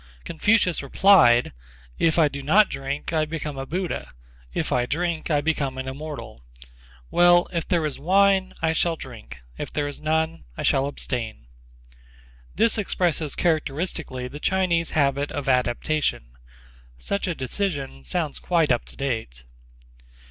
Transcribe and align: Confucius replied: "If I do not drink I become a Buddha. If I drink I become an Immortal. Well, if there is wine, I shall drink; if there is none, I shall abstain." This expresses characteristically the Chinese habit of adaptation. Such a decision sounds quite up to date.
Confucius 0.23 0.81
replied: 0.81 1.53
"If 1.99 2.17
I 2.17 2.27
do 2.27 2.41
not 2.41 2.69
drink 2.71 3.13
I 3.13 3.23
become 3.23 3.55
a 3.55 3.67
Buddha. 3.67 4.13
If 4.51 4.71
I 4.71 4.87
drink 4.87 5.29
I 5.29 5.41
become 5.41 5.77
an 5.77 5.87
Immortal. 5.87 6.41
Well, 7.11 7.47
if 7.53 7.67
there 7.67 7.85
is 7.85 7.99
wine, 7.99 8.53
I 8.63 8.73
shall 8.73 8.95
drink; 8.95 9.37
if 9.59 9.71
there 9.71 9.85
is 9.85 10.01
none, 10.01 10.43
I 10.57 10.63
shall 10.63 10.87
abstain." 10.87 11.45
This 12.55 12.79
expresses 12.79 13.35
characteristically 13.35 14.27
the 14.27 14.39
Chinese 14.39 14.89
habit 14.97 15.31
of 15.31 15.47
adaptation. 15.47 16.31
Such 16.97 17.27
a 17.27 17.35
decision 17.35 18.03
sounds 18.03 18.39
quite 18.39 18.71
up 18.71 18.85
to 18.85 18.97
date. 18.97 19.43